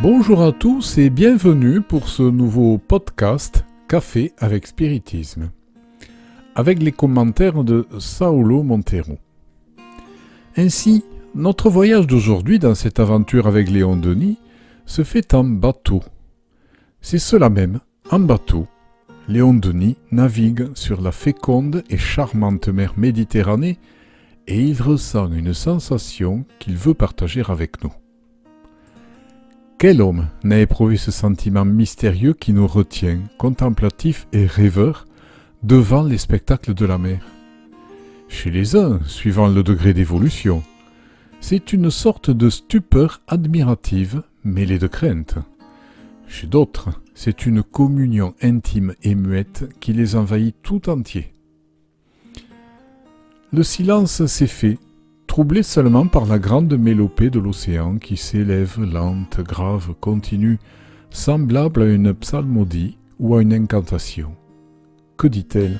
[0.00, 5.50] Bonjour à tous et bienvenue pour ce nouveau podcast Café avec Spiritisme,
[6.54, 9.18] avec les commentaires de Saulo Montero.
[10.56, 14.38] Ainsi, notre voyage d'aujourd'hui dans cette aventure avec Léon Denis
[14.86, 16.00] se fait en bateau.
[17.00, 18.68] C'est cela même, en bateau.
[19.26, 23.80] Léon Denis navigue sur la féconde et charmante mer Méditerranée
[24.46, 27.92] et il ressent une sensation qu'il veut partager avec nous.
[29.78, 35.06] Quel homme n'a éprouvé ce sentiment mystérieux qui nous retient, contemplatif et rêveur,
[35.62, 37.24] devant les spectacles de la mer?
[38.28, 40.64] Chez les uns, suivant le degré d'évolution,
[41.40, 45.36] c'est une sorte de stupeur admirative mêlée de crainte.
[46.26, 51.32] Chez d'autres, c'est une communion intime et muette qui les envahit tout entiers.
[53.52, 54.80] Le silence s'est fait
[55.38, 60.58] troublé seulement par la grande mélopée de l'océan qui s'élève lente, grave, continue,
[61.10, 64.32] semblable à une psalmodie ou à une incantation.
[65.16, 65.78] Que dit-elle?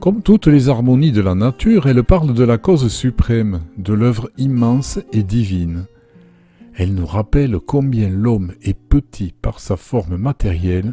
[0.00, 4.32] Comme toutes les harmonies de la nature, elle parle de la cause suprême, de l'œuvre
[4.36, 5.86] immense et divine.
[6.74, 10.92] Elle nous rappelle combien l'homme est petit par sa forme matérielle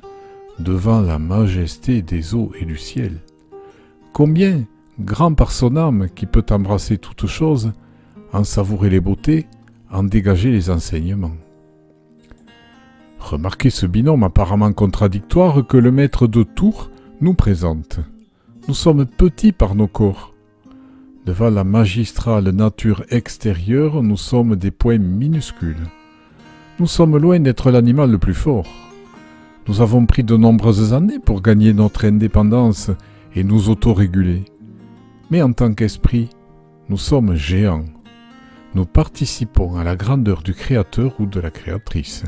[0.59, 3.21] devant la majesté des eaux et du ciel.
[4.13, 4.65] Combien
[4.99, 7.73] grand par son âme qui peut embrasser toutes choses,
[8.33, 9.47] en savourer les beautés,
[9.91, 11.35] en dégager les enseignements.
[13.19, 17.99] Remarquez ce binôme apparemment contradictoire que le maître de Tours nous présente.
[18.67, 20.33] Nous sommes petits par nos corps.
[21.25, 25.87] Devant la magistrale nature extérieure, nous sommes des points minuscules.
[26.79, 28.67] Nous sommes loin d'être l'animal le plus fort.
[29.67, 32.91] Nous avons pris de nombreuses années pour gagner notre indépendance
[33.35, 34.45] et nous autoréguler.
[35.29, 36.29] Mais en tant qu'esprit,
[36.89, 37.85] nous sommes géants.
[38.75, 42.23] Nous participons à la grandeur du Créateur ou de la Créatrice.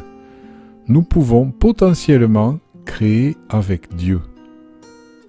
[0.87, 4.21] Nous pouvons potentiellement créer avec Dieu.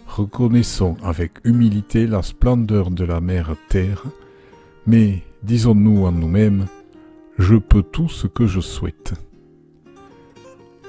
[0.07, 4.05] Reconnaissons avec humilité la splendeur de la mère Terre,
[4.87, 6.67] mais disons-nous en nous-mêmes,
[7.39, 9.15] je peux tout ce que je souhaite.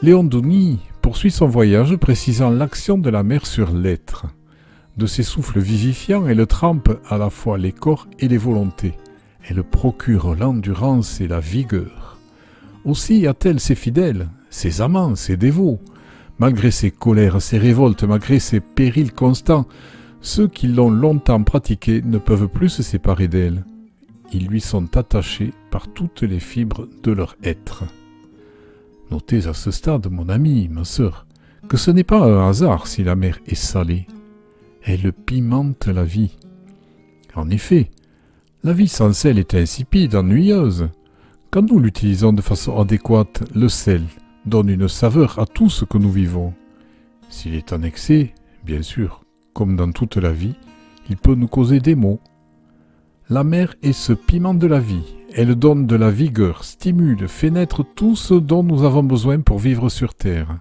[0.01, 4.27] Léon Denis poursuit son voyage précisant l'action de la mer sur l'être.
[4.99, 8.95] De ses souffles vivifiants, elle trempe à la fois les corps et les volontés.
[9.47, 12.17] Elle procure l'endurance et la vigueur.
[12.83, 15.79] Aussi a-t-elle ses fidèles, ses amants, ses dévots.
[16.37, 19.67] Malgré ses colères, ses révoltes, malgré ses périls constants,
[20.19, 23.63] ceux qui l'ont longtemps pratiquée ne peuvent plus se séparer d'elle.
[24.33, 27.85] Ils lui sont attachés par toutes les fibres de leur être.
[29.11, 31.25] Notez à ce stade, mon ami, ma sœur,
[31.69, 34.05] que ce n'est pas un hasard si la mer est salée
[34.83, 36.37] elle pimente la vie.
[37.35, 37.89] En effet,
[38.63, 40.89] la vie sans sel est insipide, ennuyeuse.
[41.51, 44.03] Quand nous l'utilisons de façon adéquate, le sel
[44.45, 46.53] donne une saveur à tout ce que nous vivons.
[47.29, 48.33] S'il est en excès,
[48.65, 49.23] bien sûr,
[49.53, 50.55] comme dans toute la vie,
[51.09, 52.19] il peut nous causer des maux.
[53.29, 55.15] La mer est ce piment de la vie.
[55.33, 59.59] Elle donne de la vigueur, stimule, fait naître tout ce dont nous avons besoin pour
[59.59, 60.59] vivre sur Terre.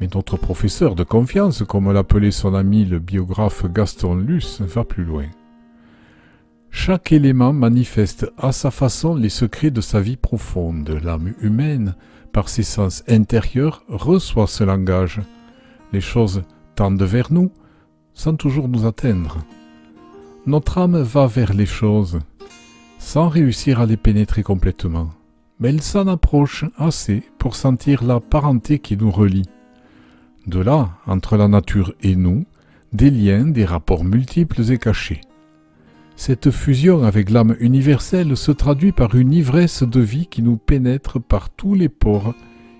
[0.00, 5.04] Mais notre professeur de confiance, comme l'appelait son ami le biographe Gaston Luce, va plus
[5.04, 5.26] loin.
[6.70, 10.98] Chaque élément manifeste à sa façon les secrets de sa vie profonde.
[11.02, 11.94] L'âme humaine,
[12.32, 15.20] par ses sens intérieurs, reçoit ce langage.
[15.92, 16.42] Les choses
[16.76, 17.50] tendent vers nous
[18.18, 19.38] sans toujours nous atteindre.
[20.46, 22.18] Notre âme va vers les choses,
[22.98, 25.10] sans réussir à les pénétrer complètement,
[25.60, 29.48] mais elle s'en approche assez pour sentir la parenté qui nous relie.
[30.48, 32.46] De là, entre la nature et nous,
[32.94, 35.20] des liens, des rapports multiples et cachés.
[36.16, 41.20] Cette fusion avec l'âme universelle se traduit par une ivresse de vie qui nous pénètre
[41.20, 42.34] par tous les pores,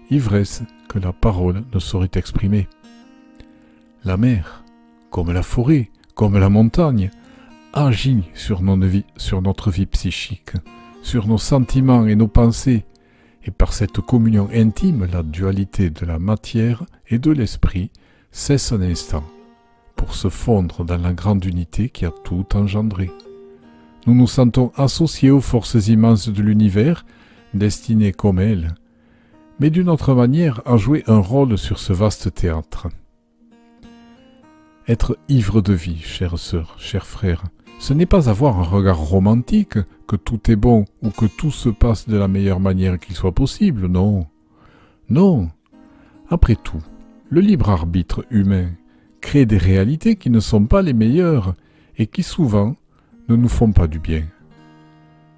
[0.09, 2.69] ivresse que la parole ne saurait exprimer.
[4.03, 4.65] La mer,
[5.11, 7.11] comme la forêt, comme la montagne,
[7.75, 8.63] agit sur,
[9.19, 10.53] sur notre vie psychique,
[11.03, 12.87] sur nos sentiments et nos pensées,
[13.49, 17.91] et par cette communion intime, la dualité de la matière et de l'esprit
[18.31, 19.25] cesse un instant
[19.97, 23.11] pour se fondre dans la grande unité qui a tout engendré.
[24.07, 27.07] Nous nous sentons associés aux forces immenses de l'univers,
[27.55, 28.75] destinées comme elles,
[29.61, 32.89] mais d'une autre manière à jouer un rôle sur ce vaste théâtre.
[34.87, 37.45] Être ivre de vie, chère sœur, chers frères,
[37.79, 41.69] ce n'est pas avoir un regard romantique, que tout est bon ou que tout se
[41.69, 44.27] passe de la meilleure manière qu'il soit possible, non.
[45.11, 45.49] Non.
[46.29, 46.83] Après tout,
[47.31, 48.71] le libre arbitre humain
[49.21, 51.55] crée des réalités qui ne sont pas les meilleures
[51.97, 52.77] et qui souvent
[53.29, 54.25] ne nous font pas du bien.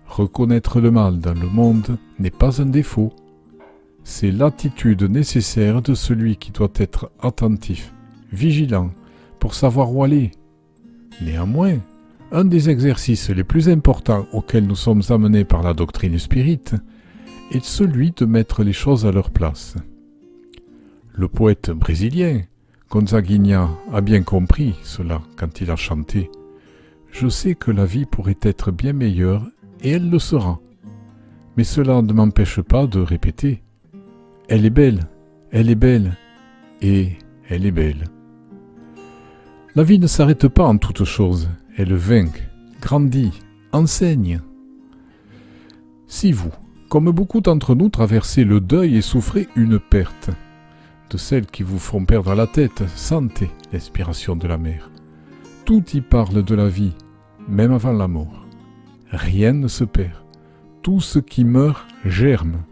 [0.06, 3.12] Reconnaître le mal dans le monde n'est pas un défaut,
[4.02, 7.92] c'est l'attitude nécessaire de celui qui doit être attentif,
[8.32, 8.90] vigilant,
[9.38, 10.30] pour savoir où aller.
[11.20, 11.78] Néanmoins,
[12.32, 16.76] un des exercices les plus importants auxquels nous sommes amenés par la doctrine spirite
[17.50, 19.74] est celui de mettre les choses à leur place.
[21.12, 22.42] Le poète brésilien,
[22.88, 26.30] Gonzaguinha, a bien compris cela quand il a chanté
[27.10, 29.44] Je sais que la vie pourrait être bien meilleure
[29.82, 30.60] et elle le sera.
[31.56, 33.62] Mais cela ne m'empêche pas de répéter
[34.48, 35.08] Elle est belle,
[35.50, 36.16] elle est belle
[36.80, 37.18] et
[37.48, 38.04] elle est belle.
[39.74, 42.48] La vie ne s'arrête pas en toutes choses, elle vainque,
[42.80, 43.32] grandit,
[43.72, 44.40] enseigne.
[46.06, 46.52] Si vous,
[46.88, 50.30] comme beaucoup d'entre nous, traversez le deuil et souffrez une perte,
[51.10, 54.90] de celles qui vous font perdre la tête, sentez l'inspiration de la mer.
[55.64, 56.94] Tout y parle de la vie,
[57.48, 58.46] même avant la mort.
[59.10, 60.22] Rien ne se perd.
[60.82, 62.62] Tout ce qui meurt germe.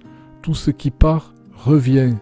[0.40, 2.14] Tout ce qui part revient.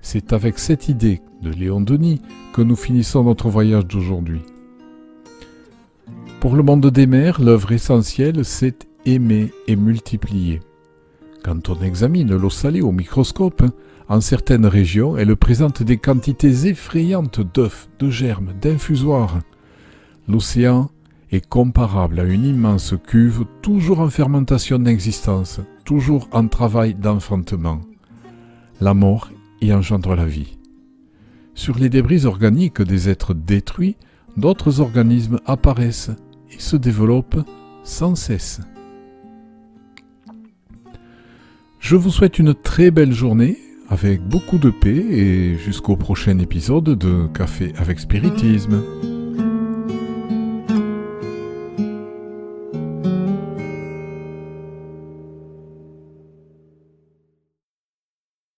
[0.00, 2.20] C'est avec cette idée de Léon Denis
[2.52, 4.42] que nous finissons notre voyage d'aujourd'hui.
[6.42, 10.58] Pour le monde des mers, l'œuvre essentielle, c'est aimer et multiplier.
[11.44, 13.62] Quand on examine l'eau salée au microscope,
[14.08, 19.38] en certaines régions, elle présente des quantités effrayantes d'œufs, de germes, d'infusoires.
[20.26, 20.90] L'océan
[21.30, 27.82] est comparable à une immense cuve, toujours en fermentation d'existence, toujours en travail d'enfantement.
[28.80, 29.30] La mort
[29.60, 30.58] y engendre la vie.
[31.54, 33.94] Sur les débris organiques des êtres détruits,
[34.36, 36.10] d'autres organismes apparaissent
[36.58, 37.40] se développent
[37.84, 38.60] sans cesse.
[41.78, 43.58] Je vous souhaite une très belle journée
[43.88, 48.82] avec beaucoup de paix et jusqu'au prochain épisode de Café avec Spiritisme.